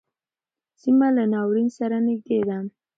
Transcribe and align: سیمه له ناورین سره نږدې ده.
سیمه 0.81 1.07
له 1.17 1.23
ناورین 1.33 1.69
سره 1.77 1.97
نږدې 2.07 2.39
ده. 2.49 2.57